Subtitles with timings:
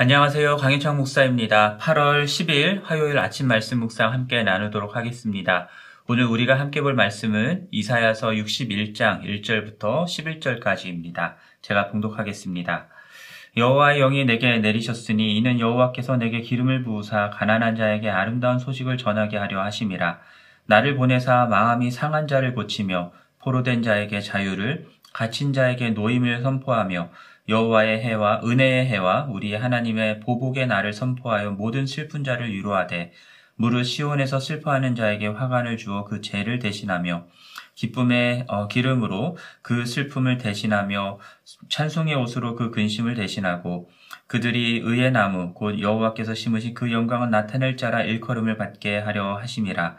[0.00, 0.58] 안녕하세요.
[0.58, 1.76] 강희창 목사입니다.
[1.78, 5.66] 8월 10일 화요일 아침 말씀 묵상 함께 나누도록 하겠습니다.
[6.06, 11.34] 오늘 우리가 함께 볼 말씀은 이사야서 61장 1절부터 11절까지입니다.
[11.62, 12.86] 제가 봉독하겠습니다.
[13.56, 19.60] 여호와의 영이 내게 내리셨으니 이는 여호와께서 내게 기름을 부으사 가난한 자에게 아름다운 소식을 전하게 하려
[19.64, 20.20] 하심이라.
[20.66, 27.10] 나를 보내사 마음이 상한 자를 고치며 포로된 자에게 자유를 갇힌 자에게 노임을 선포하며
[27.48, 33.12] 여호와의 해와 은혜의 해와 우리 하나님의 보복의 날을 선포하여 모든 슬픈 자를 위로하되
[33.56, 37.26] 무릇 시온에서 슬퍼하는 자에게 화관을 주어 그 죄를 대신하며
[37.74, 41.18] 기쁨의 어, 기름으로 그 슬픔을 대신하며
[41.68, 43.90] 찬송의 옷으로 그 근심을 대신하고
[44.26, 49.96] 그들이 의의 나무 곧 여호와께서 심으신 그 영광을 나타낼 자라 일컬음을 받게 하려 하심이라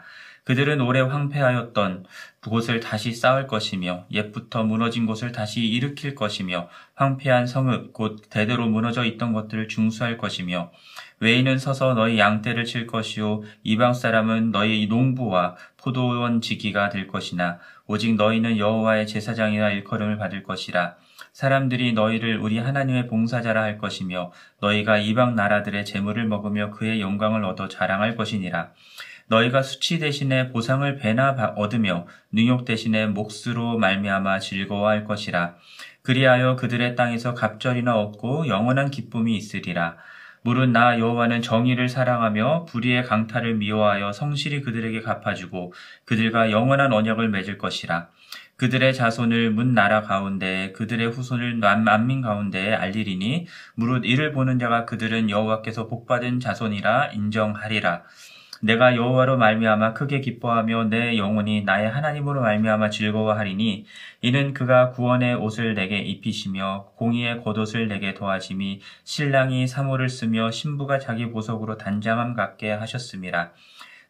[0.50, 2.06] 그들은 오래 황폐하였던
[2.40, 9.04] 그곳을 다시 쌓을 것이며 옛부터 무너진 곳을 다시 일으킬 것이며 황폐한 성읍 곧 대대로 무너져
[9.04, 10.72] 있던 것들을 중수할 것이며
[11.20, 18.16] 외인은 서서 너희 양떼를 칠 것이요 이방 사람은 너희 농부와 포도원 지기가 될 것이나 오직
[18.16, 20.96] 너희는 여호와의 제사장이라 일컬음을 받을 것이라.
[21.32, 27.68] 사람들이 너희를 우리 하나님의 봉사자라 할 것이며 너희가 이방 나라들의 재물을 먹으며 그의 영광을 얻어
[27.68, 28.72] 자랑할 것이니라
[29.30, 35.54] 너희가 수치 대신에 보상을 배나 얻으며 능욕 대신에 몫으로 말미암아 즐거워할 것이라.
[36.02, 39.96] 그리하여 그들의 땅에서 갑절이나 얻고 영원한 기쁨이 있으리라.
[40.42, 45.74] 물은 나 여호와는 정의를 사랑하며 불의의 강탈을 미워하여 성실히 그들에게 갚아주고
[46.06, 48.08] 그들과 영원한 언약을 맺을 것이라.
[48.56, 55.30] 그들의 자손을 문 나라 가운데 그들의 후손을 만민 가운데에 알리리니 무릇 이를 보는 자가 그들은
[55.30, 58.02] 여호와께서 복받은 자손이라 인정하리라.
[58.60, 63.86] 내가 여호와로 말미암아 크게 기뻐하며 내 영혼이 나의 하나님으로 말미암아 즐거워하리니
[64.22, 71.30] 이는 그가 구원의 옷을 내게 입히시며 공의의 겉옷을 내게 도하심이 신랑이 사모를 쓰며 신부가 자기
[71.30, 73.52] 보석으로 단장함 같게 하셨습니다.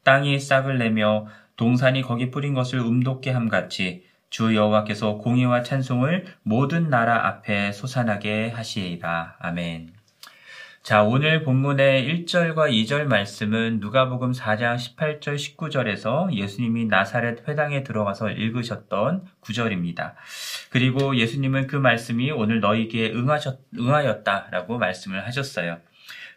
[0.03, 6.89] 땅이 싹을 내며 동산이 거기 뿌린 것을 음돋게 함 같이 주 여호와께서 공의와 찬송을 모든
[6.89, 9.37] 나라 앞에 솟아나게 하시리라.
[9.41, 10.00] 아멘.
[10.83, 19.27] 자, 오늘 본문의 1절과 2절 말씀은 누가복음 4장 18절 19절에서 예수님이 나사렛 회당에 들어가서 읽으셨던
[19.41, 20.15] 구절입니다.
[20.71, 25.81] 그리고 예수님은 그 말씀이 오늘 너희에게 응하셨, 응하였다라고 말씀을 하셨어요.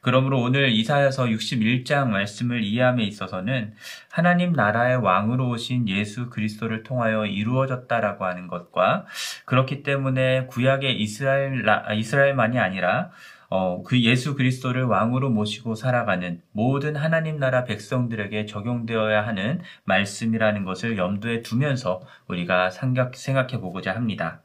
[0.01, 3.73] 그러므로 오늘 이사야서 61장 말씀을 이해함에 있어서는
[4.11, 9.05] 하나님 나라의 왕으로 오신 예수 그리스도를 통하여 이루어졌다라고 하는 것과
[9.45, 11.63] 그렇기 때문에 구약의 이스라엘
[11.95, 13.11] 이스라엘만이 아니라
[13.55, 20.97] 어, 그 예수 그리스도를 왕으로 모시고 살아가는 모든 하나님 나라 백성들에게 적용되어야 하는 말씀이라는 것을
[20.97, 24.41] 염두에 두면서 우리가 생각해 보고자 합니다.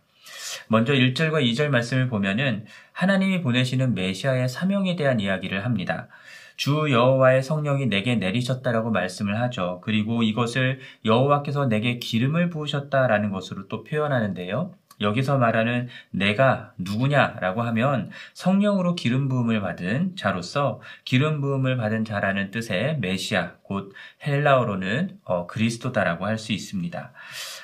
[0.66, 6.08] 먼저 1절과 2절 말씀을 보면은 하나님이 보내시는 메시아의 사명에 대한 이야기를 합니다.
[6.58, 9.80] 주 여호와의 성령이 내게 내리셨다라고 말씀을 하죠.
[9.82, 14.74] 그리고 이것을 여호와께서 내게 기름을 부으셨다라는 것으로 또 표현하는데요.
[15.00, 22.98] 여기서 말하는 내가 누구냐라고 하면 성령으로 기름 부음을 받은 자로서 기름 부음을 받은 자라는 뜻의
[23.00, 23.92] 메시아 곧
[24.26, 27.12] 헬라어로는 어, 그리스도다라고 할 수 있습니다.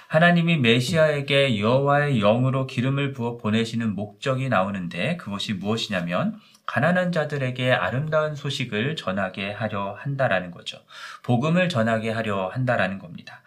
[0.08, 8.96] 하나님이 메시아에게 여호와의 영으로 기름을 부어 보내시는 목적이 나오는데 그것이 무엇이냐면 가난한 자들에게 아름다운 소식을
[8.96, 10.78] 전하게 하려 한다라는 거죠.
[11.22, 13.42] 복음을 전하게 하려 한다라는 겁니다.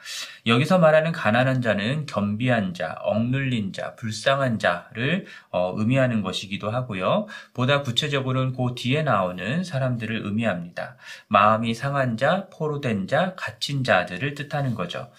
[0.45, 7.27] 여기서 말하는 가난한 자는 겸비한 자, 억눌린 자, 불쌍한 자를 어, 의미하는 것이기도 하고요.
[7.53, 10.95] 보다 구체적으로는 그 뒤에 나오는 사람들을 의미합니다.
[11.27, 15.11] 마음이 상한 자, 포로된 자, 갇힌 자들을 뜻하는 거죠.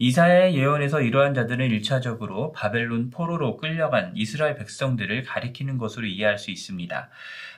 [0.00, 7.08] 이사의 예언에서 이러한 자들은 1차적으로 바벨론 포로로 끌려간 이스라엘 백성들을 가리키는 것으로 이해할 수 있습니다.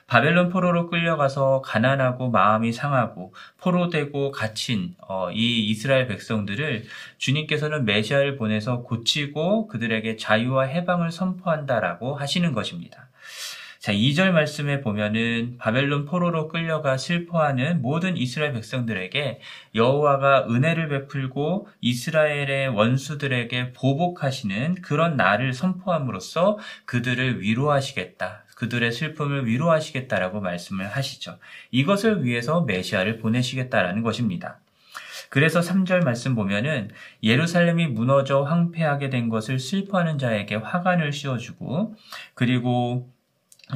[0.07, 6.85] 바벨론 포로로 끌려가서 가난하고 마음이 상하고 포로되고 갇힌 어, 이 이스라엘 백성들을
[7.19, 13.10] 주님께서는 메시아를 보내서 고치고 그들에게 자유와 해방을 선포한다라고 하시는 것입니다.
[13.81, 19.39] 자, 2절 말씀에 보면은 바벨론 포로로 끌려가 슬퍼하는 모든 이스라엘 백성들에게
[19.73, 28.43] 여호와가 은혜를 베풀고 이스라엘의 원수들에게 보복하시는 그런 날을 선포함으로써 그들을 위로하시겠다.
[28.55, 31.39] 그들의 슬픔을 위로하시겠다라고 말씀을 하시죠.
[31.71, 34.59] 이것을 위해서 메시아를 보내시겠다라는 것입니다.
[35.29, 36.91] 그래서 3절 말씀 보면은
[37.23, 41.95] 예루살렘이 무너져 황폐하게 된 것을 슬퍼하는 자에게 화관을 씌워주고
[42.35, 43.09] 그리고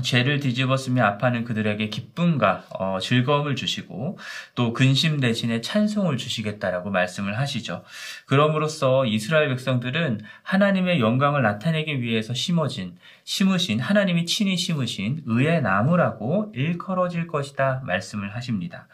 [0.01, 4.18] 죄를 뒤집었으며 아파하는 그들에게 기쁨과 어, 즐거움을 주시고
[4.56, 7.83] 또 근심 대신에 찬송을 주시겠다라고 말씀을 하시죠.
[8.25, 17.27] 그럼으로써 이스라엘 백성들은 하나님의 영광을 나타내기 위해서 심어진 심으신 하나님이 친히 심으신 의의 나무라고 일컬어질
[17.27, 18.88] 것이다 말씀을 하십니다.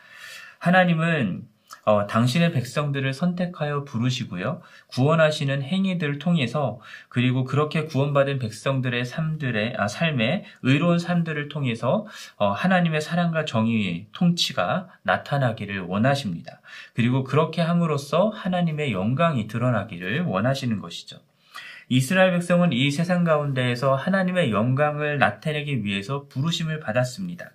[0.60, 1.51] 하나님은
[1.84, 4.62] 어, 당신의 백성들을 선택하여 부르시고요.
[4.88, 6.80] 구원하시는 행위들을 통해서
[7.10, 12.06] 그리고 그렇게 구원받은 백성들의 삶들의 아, 삶의 의로운 삶들을 통해서
[12.38, 16.62] 어, 하나님의 사랑과 정의의 통치가 나타나기를 원하십니다.
[16.94, 21.18] 그리고 그렇게 함으로써 하나님의 영광이 드러나기를 원하시는 것이죠.
[21.92, 27.52] 이스라엘 백성은 이 세상 가운데에서 하나님의 영광을 나타내기 위해서 부르심을 받았습니다.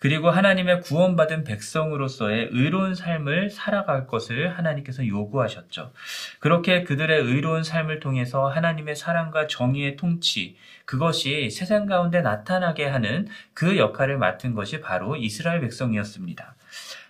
[0.00, 5.92] 그리고 하나님의 구원받은 백성으로서의 의로운 삶을 살아갈 것을 하나님께서 요구하셨죠.
[6.40, 13.76] 그렇게 그들의 의로운 삶을 통해서 하나님의 사랑과 정의의 통치, 그것이 세상 가운데 나타나게 하는 그
[13.76, 16.56] 역할을 맡은 것이 바로 이스라엘 백성이었습니다.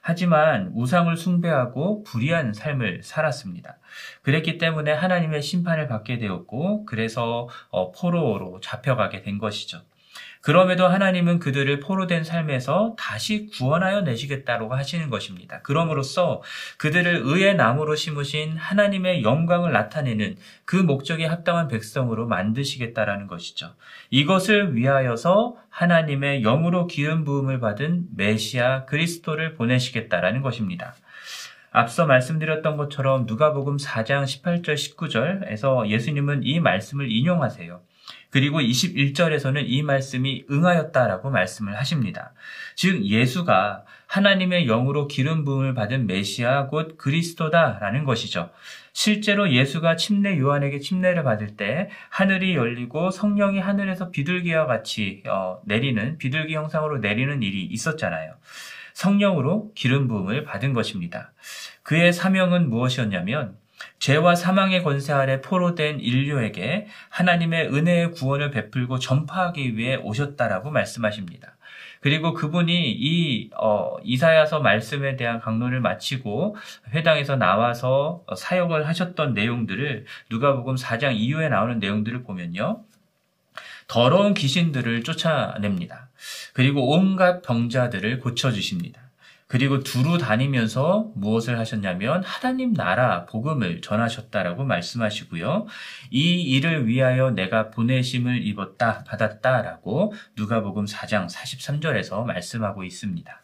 [0.08, 3.79] 하지만 우상을 숭배하고 불의한 삶을 살았습니다.
[4.23, 9.81] 그랬기 때문에 하나님의 심판을 받게 되었고, 그래서 어, 포로로 잡혀가게 된 것이죠.
[10.46, 15.60] 그럼에도 하나님은 그들을 포로된 삶에서 다시 구원하여 내시겠다고 하시는 것입니다.
[15.62, 16.40] 그럼으로써
[16.78, 23.75] 그들을 의의 나무로 심으신 하나님의 영광을 나타내는 그 목적에 합당한 백성으로 만드시겠다라는 것이죠.
[24.10, 30.94] 이것을 위하여서 하나님의 영으로 기름 부음을 받은 메시아 그리스도를 보내시겠다라는 것입니다.
[31.72, 37.81] 앞서 말씀드렸던 것처럼 누가복음 4장 18절 19절에서 예수님은 이 말씀을 인용하세요.
[38.31, 42.32] 그리고 21절에서는 이 말씀이 응하였다라고 말씀을 하십니다.
[42.75, 48.50] 즉 예수가 하나님의 영으로 기름 부음을 받은 메시아 곧 그리스도다라는 것이죠.
[48.93, 56.17] 실제로 예수가 침례 요한에게 침례를 받을 때 하늘이 열리고 성령이 하늘에서 비둘기와 같이 어, 내리는
[56.19, 58.34] 비둘기 형상으로 내리는 일이 있었잖아요.
[58.94, 61.32] 성령으로 기름 부음을 받은 것입니다.
[61.82, 63.58] 그의 사명은 무엇이었냐면
[63.99, 71.56] 죄와 사망의 권세 아래 포로된 인류에게 하나님의 은혜의 구원을 베풀고 전파하기 위해 오셨다라고 말씀하십니다.
[72.00, 76.56] 그리고 그분이 이 어, 이사야서 말씀에 대한 강론을 마치고
[76.93, 82.84] 회당에서 나와서 사역을 하셨던 내용들을 누가복음 4장 이후에 나오는 내용들을 보면요.
[83.88, 86.08] 더러운 귀신들을 쫓아냅니다.
[86.52, 89.06] 그리고 온갖 병자들을 고쳐주십니다.
[89.48, 95.66] 그리고 두루 다니면서 무엇을 하셨냐면 하나님 나라 복음을 전하셨다라고 말씀하시고요.
[96.10, 103.43] 이 일을 위하여 내가 보내심을 입었다 받았다라고 누가복음 4장 43절에서 말씀하고 있습니다.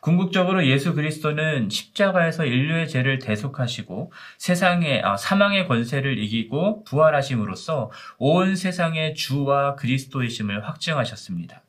[0.00, 9.14] 궁극적으로 예수 그리스도는 십자가에서 인류의 죄를 대속하시고 세상의 아, 사망의 권세를 이기고 부활하심으로써 온 세상의
[9.14, 11.62] 주와 그리스도이심을 확증하셨습니다.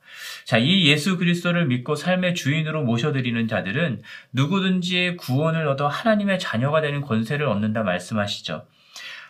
[0.46, 4.02] 자, 이 예수 그리스도를 믿고 삶의 주인으로 모셔드리는 자들은
[4.34, 8.66] 누구든지 구원을 얻어 하나님의 자녀가 되는 권세를 얻는다 말씀하시죠.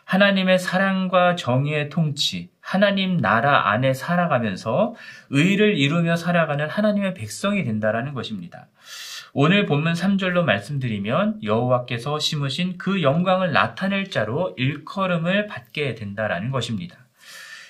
[0.05, 4.93] 하나님의 사랑과 정의의 통치, 하나님 나라 안에 살아가면서
[5.29, 8.67] 의를 이루며 살아가는 하나님의 백성이 된다라는 것입니다.
[9.33, 16.97] 오늘 본문 3절로 말씀드리면 여호와께서 심으신 그 영광을 나타낼 자로 일컬음을 받게 된다라는 것입니다.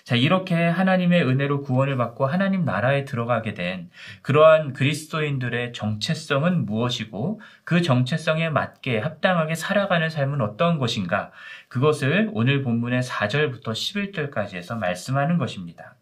[0.03, 3.89] 자, 이렇게 하나님의 은혜로 구원을 받고 하나님 나라에 들어가게 된
[4.21, 11.31] 그러한 그리스도인들의 정체성은 무엇이고 그 정체성에 맞게 합당하게 살아가는 삶은 어떤 것인가?
[11.67, 15.95] 그것을 오늘 본문의 4절부터 11절까지 해서 말씀하는 것입니다.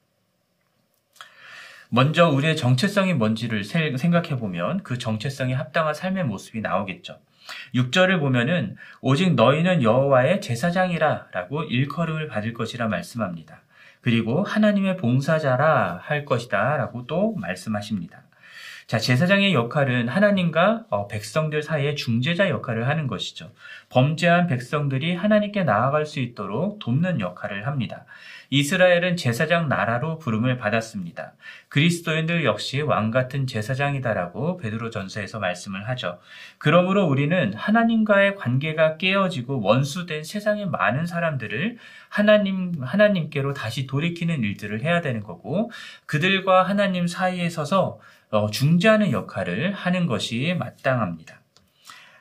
[1.89, 7.19] 먼저 우리의 정체성이 뭔지를 생각해 보면 그 정체성에 합당한 삶의 모습이 나오겠죠.
[7.73, 13.61] 6절을 보면은 오직 너희는 여호와의 제사장이라라고 일컬음을 받을 것이라 말씀합니다.
[14.01, 18.23] 그리고 하나님의 봉사자라 할 것이다 라고 또 말씀하십니다.
[18.89, 23.51] 자, 제사장의 역할은 하나님과 어, 백성들 사이의 중재자 역할을 하는 것이죠.
[23.89, 28.05] 범죄한 백성들이 하나님께 나아갈 수 있도록 돕는 역할을 합니다.
[28.49, 31.33] 이스라엘은 제사장 나라로 부름을 받았습니다.
[31.69, 36.19] 그리스도인들 역시 왕 같은 제사장이다라고 베드로 전서에서 말씀을 하죠.
[36.57, 41.77] 그러므로 우리는 하나님과의 관계가 깨어지고 원수된 세상의 많은 사람들을
[42.09, 45.71] 하나님 하나님께로 다시 돌이키는 일들을 해야 되는 거고
[46.07, 47.99] 그들과 하나님 사이에 서서
[48.31, 51.39] 어, 중재하는 역할을 하는 것이 마땅합니다.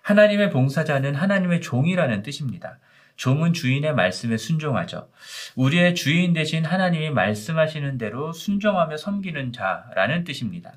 [0.03, 2.79] 하나님의 봉사자는 하나님의 종이라는 뜻입니다.
[3.19, 5.11] 종은 주인의 말씀에 순종하죠.
[5.57, 10.75] 우리의 주인 대신 하나님이 말씀하시는 대로 순종하며 섬기는 자라는 뜻입니다.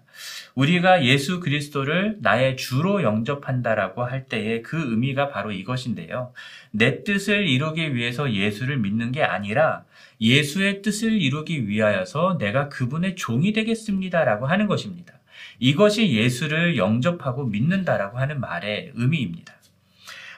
[0.56, 6.34] 우리가 예수 그리스도를 나의 주로 영접한다라고 할 때의 그 의미가 바로 이것인데요.
[6.72, 9.84] 내 뜻을 이루기 위해서 예수를 믿는 게 아니라
[10.20, 15.14] 예수의 뜻을 이루기 위하여서 내가 그분의 종이 되겠습니다라고 하는 것입니다.
[15.60, 19.61] 이것이 예수를 영접하고 믿는다라고 하는 말의 의미입니다.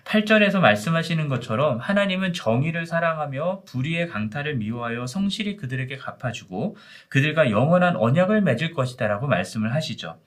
[0.05, 6.75] 8절에서 말씀하시는 것처럼 하나님은 정의를 사랑하며 불의의 강탈을 미워하여 성실히 그들에게 갚아주고
[7.10, 10.17] 그들과 영원한 언약을 맺을 것이다라고 말씀을 하시죠.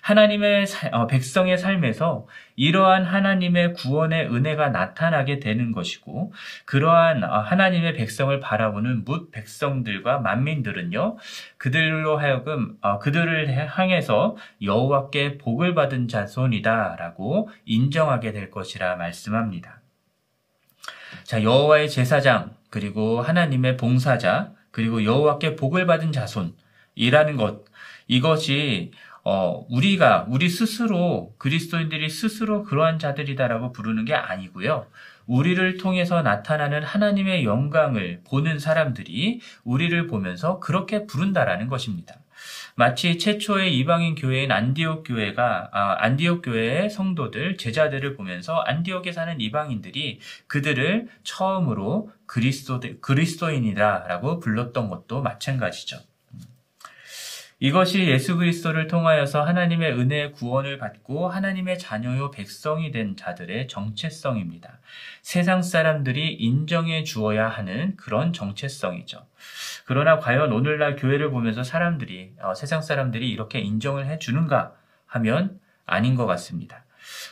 [0.00, 2.26] 하나님의 어, 백성의 삶에서
[2.56, 6.32] 이러한 하나님의 구원의 은혜가 나타나게 되는 것이고
[6.64, 11.16] 그러한 어, 하나님의 백성을 바라보는 뭇 백성들과 만민들은요
[11.56, 19.80] 그들로 하여금 어, 그들을 향해서 여호와께 복을 받은 자손이다라고 인정하게 될 것이라 말씀합니다.
[21.24, 27.64] 자 여호와의 제사장 그리고 하나님의 봉사자 그리고 여호와께 복을 받은 자손이라는 것
[28.06, 28.92] 이것이
[29.30, 34.86] 어, 우리가, 우리 스스로, 그리스도인들이 스스로 그러한 자들이다라고 부르는 게 아니고요.
[35.26, 42.14] 우리를 통해서 나타나는 하나님의 영광을 보는 사람들이 우리를 보면서 그렇게 부른다라는 것입니다.
[42.74, 50.20] 마치 최초의 이방인 교회인 안디옥 교회가 아, 안디옥 교회의 성도들 제자들을 보면서 안디옥에 사는 이방인들이
[50.46, 55.98] 그들을 처음으로 그리스도 그리스도인이다라고 불렀던 것도 마찬가지죠.
[57.60, 64.78] 이것이 예수 그리스도를 통하여서 하나님의 은혜의 구원을 받고 하나님의 자녀요 백성이 된 자들의 정체성입니다.
[65.22, 69.26] 세상 사람들이 인정해 주어야 하는 그런 정체성이죠.
[69.86, 74.74] 그러나 과연 오늘날 교회를 보면서 사람들이 어, 세상 사람들이 이렇게 인정을 해 주는가
[75.06, 76.84] 하면 아닌 것 같습니다.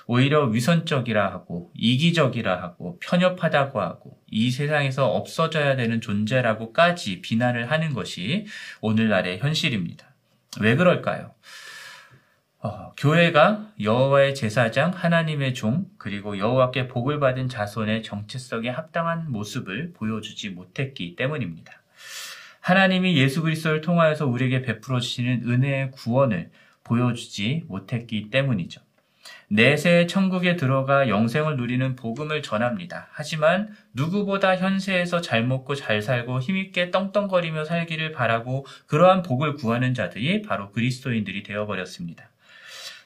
[0.09, 8.47] 오히려 위선적이라 하고 이기적이라 하고 편협하다고 하고 이 세상에서 없어져야 되는 존재라고까지 비난을 하는 것이
[8.81, 10.06] 오늘날의 현실입니다.
[10.61, 11.35] 왜 그럴까요?
[12.59, 20.51] 어, 교회가 여호와의 제사장, 하나님의 종, 그리고 여호와께 복을 받은 자손의 정체성에 합당한 모습을 보여주지
[20.51, 21.73] 못했기 때문입니다.
[22.61, 26.51] 하나님이 예수 그리스도를 통하여서 우리에게 베풀어 주시는 은혜의 구원을
[26.83, 28.81] 보여주지 못했기 때문이죠.
[29.49, 33.07] 내세 천국에 들어가 영생을 누리는 복음을 전합니다.
[33.13, 40.43] 하지만 누구보다 현세에서 잘 먹고 잘 살고 힘있게 떵떵거리며 살기를 바라고 그러한 복을 구하는 자들이
[40.43, 42.29] 바로 그리스도인들이 되어버렸습니다.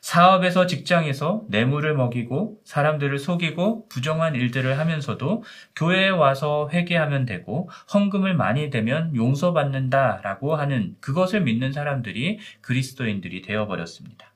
[0.00, 5.44] 사업에서 직장에서 뇌물을 먹이고 사람들을 속이고 부정한 일들을 하면서도
[5.76, 14.29] 교회에 와서 회개하면 되고 헌금을 많이 되면 용서받는다라고 하는 그것을 믿는 사람들이 그리스도인들이 되어버렸습니다.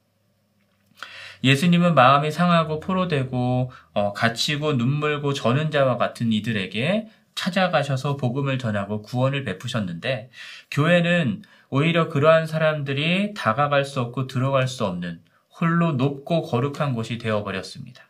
[1.44, 9.44] 예수님은 마음이 상하고 포로되고 어, 갇히고 눈물고 저는 자와 같은 이들에게 찾아가셔서 복음을 전하고 구원을
[9.44, 10.30] 베푸셨는데
[10.70, 15.20] 교회는 오히려 그러한 사람들이 다가갈 수 없고 들어갈 수 없는
[15.60, 18.02] 홀로 높고 거룩한 곳이 되어버렸습니다.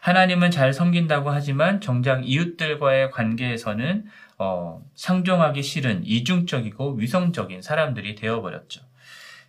[0.00, 4.06] 하나님은 잘 섬긴다고 하지만 정작 이웃들과의 관계에서는
[4.38, 8.89] 어, 상종하기 싫은 이중적이고 위성적인 사람들이 되어버렸죠.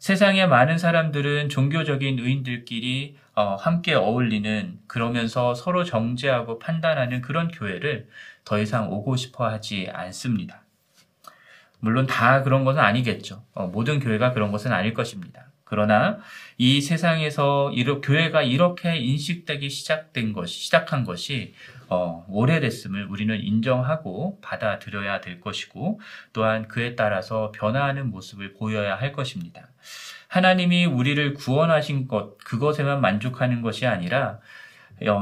[0.02, 8.08] 세상의 많은 사람들은 종교적인 의인들끼리 어, 함께 어울리는 그러면서 서로 정죄하고 판단하는 그런 교회를
[8.44, 10.64] 더 이상 오고 싶어 하지 않습니다.
[11.80, 13.44] 물론 다 그런 것은 아니겠죠.
[13.54, 15.52] 어, 모든 교회가 그런 것은 아닐 것입니다.
[15.66, 16.18] 그러나
[16.58, 21.54] 이 세상에서 이러, 교회가 이렇게 인식되기 시작된 것이 시작한 것이
[21.94, 26.00] 어, 오래됐음을 우리는 인정하고 받아들여야 될 것이고
[26.32, 29.68] 또한 그에 따라서 변화하는 모습을 보여야 할 것입니다.
[30.30, 34.40] 하나님이 우리를 구원하신 것 그것에만 만족하는 것이 아니라 어,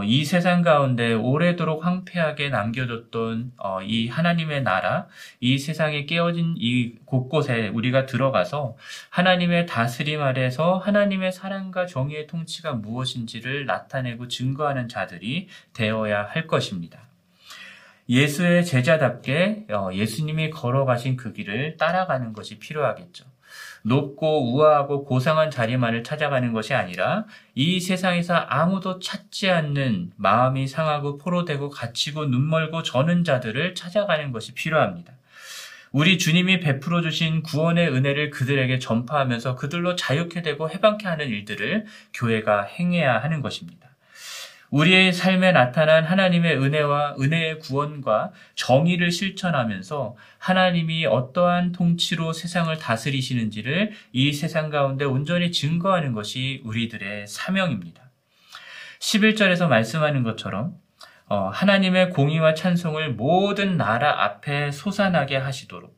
[0.04, 5.08] 이 세상 가운데 오래도록 황폐하게 남겨뒀던 어, 이 하나님의 나라,
[5.40, 8.76] 이 세상에 깨어진 이 곳곳에 우리가 들어가서
[9.10, 17.00] 하나님의 다스림 아래서 하나님의 사랑과 정의의 통치가 무엇인지를 나타내고 증거하는 자들이 되어야 할 것입니다.
[18.10, 23.24] 예수의 제자답게 어, 예수님이 걸어가신 그 길을 따라가는 것이 필요하겠죠.
[23.84, 27.26] 높고 우아하고 고상한 자리만을 찾아가는 것이 아니라
[27.56, 35.14] 이 세상에서 아무도 찾지 않는 마음이 상하고 포로되고 갇히고 눈멀고 저는 자들을 찾아가는 것이 필요합니다.
[35.92, 42.64] 우리 주님이 베풀어 주신 구원의 은혜를 그들에게 전파하면서 그들로 자유케 되고 해방케 하는 일들을 교회가
[42.64, 43.79] 행해야 하는 것입니다.
[44.70, 54.34] 우리의 삶에 나타난 하나님의 은혜와 은혜의 구원과 정의를 실천하면서 하나님이 어떠한 통치로 세상을 다스리시는지를 이
[54.34, 58.04] 세상 가운데 온전히 증거하는 것이 우리들의 사명입니다.
[59.00, 60.76] 11절에서 말씀하는 것처럼
[61.28, 65.98] 어, 하나님의 공의와 찬송을 모든 나라 앞에 솟아나게 하시도록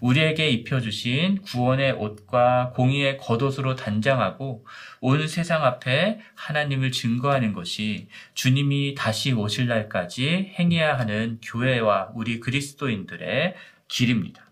[0.00, 4.66] 우리에게 입혀주신 구원의 옷과 공의의 겉옷으로 단장하고
[5.00, 13.54] 온 세상 앞에 하나님을 증거하는 것이 주님이 다시 오실 날까지 행해야 하는 교회와 우리 그리스도인들의
[13.88, 14.48] 길입니다.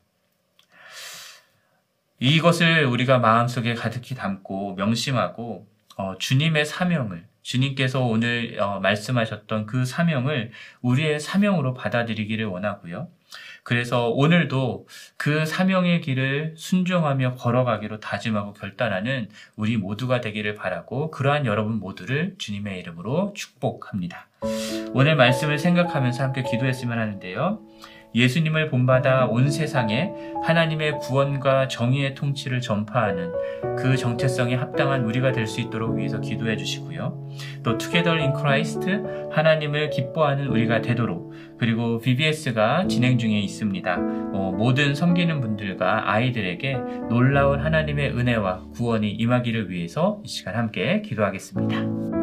[2.19, 10.50] 이것을 우리가 마음속에 가득히 담고 명심하고 어, 주님의 사명을 주님께서 오늘 어, 말씀하셨던 그 사명을
[10.83, 13.09] 우리의 사명으로 받아들이기를 원하고요.
[13.62, 21.79] 그래서 오늘도 그 사명의 길을 순종하며 걸어가기로 다짐하고 결단하는 우리 모두가 되기를 바라고 그러한 여러분
[21.79, 24.26] 모두를 주님의 이름으로 축복합니다.
[24.93, 27.61] 오늘 말씀을 생각하면서 함께 기도했으면 하는데요.
[28.17, 30.11] 예수님을 본받아 온 세상에
[30.43, 33.31] 하나님의 구원과 정의의 통치를 전파하는
[33.77, 37.29] 그 정체성에 합당한 우리가 될 수 있도록 위해서 기도해 주시고요.
[37.63, 38.33] 또 Together in
[39.31, 43.95] 하나님을 기뻐하는 우리가 되도록 그리고 BBS가 진행 중에 있습니다.
[44.33, 46.75] 어, 모든 섬기는 분들과 아이들에게
[47.09, 52.16] 놀라운 하나님의 은혜와 구원이 임하기를 위해서 이 시간 함께 기도하겠습니다.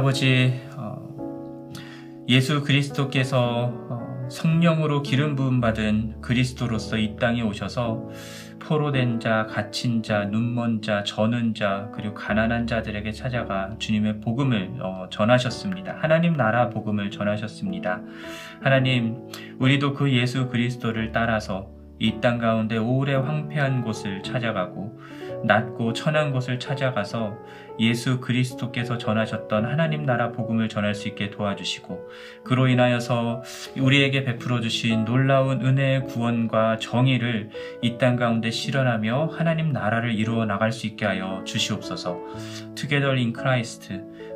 [0.00, 1.68] 아버지, 어,
[2.26, 8.08] 예수 그리스도께서 어, 성령으로 기름 부음 받은 그리스도로서 이 땅에 오셔서
[8.60, 15.08] 포로된 자, 갇힌 자, 눈먼 자, 저는 자, 그리고 가난한 자들에게 찾아가 주님의 복음을 어,
[15.10, 15.98] 전하셨습니다.
[16.00, 18.00] 하나님 나라 복음을 전하셨습니다.
[18.62, 24.98] 하나님, 우리도 그 예수 그리스도를 따라서 이 땅 가운데 오래 황폐한 곳을 찾아가고
[25.44, 27.36] 낮고 천한 곳을 찾아가서
[27.78, 32.08] 예수 그리스도께서 전하셨던 하나님 나라 복음을 전할 수 있게 도와주시고
[32.44, 33.42] 그로 인하여서
[33.78, 37.50] 우리에게 베풀어 주신 놀라운 은혜의 구원과 정의를
[37.82, 42.18] 이 땅 가운데 실현하며 하나님 나라를 이루어 나갈 수 있게 하여 주시옵소서.
[42.74, 43.32] Together in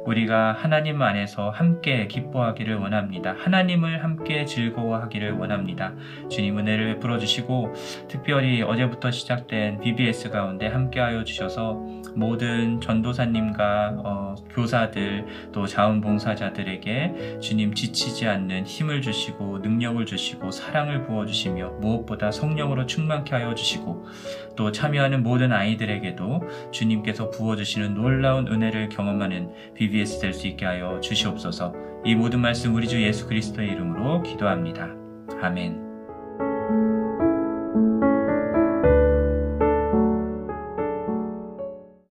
[0.06, 3.34] 우리가 하나님 안에서 함께 기뻐하기를 원합니다.
[3.38, 5.94] 하나님을 함께 즐거워하기를 원합니다.
[6.30, 7.74] 주님 은혜를 베풀어 주시고
[8.08, 11.74] 특별히 어제부터 시작된 BBS 가운데 함께하여 주셔서
[12.14, 21.26] 모든 전도사님과 어, 교사들 또 자원봉사자들에게 주님 지치지 않는 힘을 주시고 능력을 주시고 사랑을 부어
[21.26, 24.06] 주시며 무엇보다 성령으로 충만케 하여 주시고
[24.56, 31.00] 또 참여하는 모든 아이들에게도 주님께서 부어 주시는 놀라운 은혜를 경험하는 BBS 될 수 있게 하여
[31.00, 34.90] 주시옵소서 이 모든 말씀 우리 주 예수 그리스도의 이름으로 기도합니다.
[35.40, 35.83] 아멘.